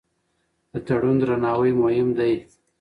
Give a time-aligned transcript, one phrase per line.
[0.71, 2.33] د تړون درناوی مهم دی.